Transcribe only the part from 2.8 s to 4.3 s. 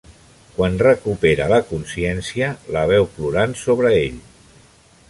veu plorant sobre ell.